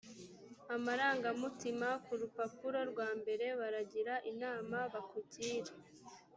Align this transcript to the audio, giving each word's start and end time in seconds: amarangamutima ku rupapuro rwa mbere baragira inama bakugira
amarangamutima 0.75 1.87
ku 2.05 2.13
rupapuro 2.21 2.79
rwa 2.91 3.09
mbere 3.19 3.45
baragira 3.59 4.13
inama 4.31 4.77
bakugira 4.93 5.71